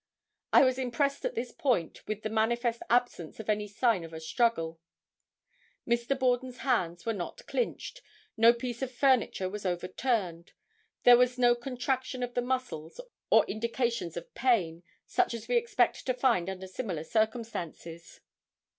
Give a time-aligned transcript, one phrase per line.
[0.51, 4.19] I was impressed at this point with the manifest absence of any sign of a
[4.19, 4.79] struggle.
[5.87, 6.17] Mr.
[6.17, 8.01] Borden's hands were not clinched;
[8.35, 10.53] no piece of furniture was overturned;
[11.03, 16.03] there was no contraction of the muscles or indications of pain, such as we expect
[16.07, 18.21] to find under similar circumstances.